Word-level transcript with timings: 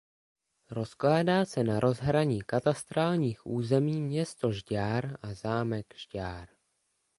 Rozkládá 0.71 1.45
se 1.45 1.63
na 1.63 1.79
rozhraní 1.79 2.41
katastrálních 2.41 3.47
území 3.47 4.01
Město 4.01 4.51
Žďár 4.51 5.17
a 5.21 5.33
Zámek 5.33 5.93
Žďár. 5.97 6.49